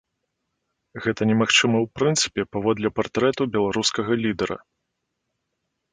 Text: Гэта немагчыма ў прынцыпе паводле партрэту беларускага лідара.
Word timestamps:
Гэта 1.05 1.21
немагчыма 1.31 1.77
ў 1.81 1.87
прынцыпе 1.99 2.41
паводле 2.57 2.89
партрэту 3.01 3.41
беларускага 3.57 4.11
лідара. 4.23 4.57